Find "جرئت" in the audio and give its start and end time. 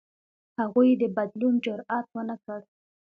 1.65-2.07